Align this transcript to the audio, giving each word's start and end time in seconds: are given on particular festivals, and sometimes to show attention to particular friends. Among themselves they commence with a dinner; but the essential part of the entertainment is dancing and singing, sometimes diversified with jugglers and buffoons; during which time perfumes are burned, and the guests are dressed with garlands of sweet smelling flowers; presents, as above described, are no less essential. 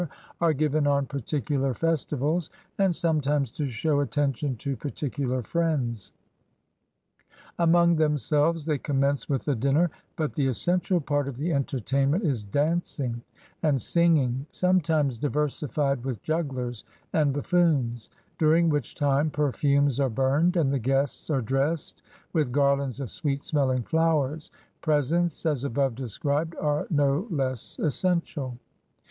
are 0.41 0.51
given 0.51 0.87
on 0.87 1.05
particular 1.05 1.75
festivals, 1.75 2.49
and 2.79 2.95
sometimes 2.95 3.51
to 3.51 3.69
show 3.69 3.99
attention 3.99 4.55
to 4.55 4.75
particular 4.75 5.43
friends. 5.43 6.11
Among 7.59 7.95
themselves 7.97 8.65
they 8.65 8.79
commence 8.79 9.29
with 9.29 9.47
a 9.47 9.53
dinner; 9.53 9.91
but 10.15 10.33
the 10.33 10.47
essential 10.47 10.99
part 11.01 11.27
of 11.27 11.37
the 11.37 11.53
entertainment 11.53 12.23
is 12.23 12.43
dancing 12.43 13.21
and 13.61 13.79
singing, 13.79 14.47
sometimes 14.49 15.19
diversified 15.19 16.03
with 16.03 16.23
jugglers 16.23 16.83
and 17.13 17.31
buffoons; 17.31 18.09
during 18.39 18.69
which 18.69 18.95
time 18.95 19.29
perfumes 19.29 19.99
are 19.99 20.09
burned, 20.09 20.57
and 20.57 20.73
the 20.73 20.79
guests 20.79 21.29
are 21.29 21.41
dressed 21.43 22.01
with 22.33 22.51
garlands 22.51 22.99
of 22.99 23.11
sweet 23.11 23.43
smelling 23.43 23.83
flowers; 23.83 24.49
presents, 24.81 25.45
as 25.45 25.63
above 25.63 25.93
described, 25.93 26.55
are 26.59 26.87
no 26.89 27.27
less 27.29 27.77
essential. 27.77 28.57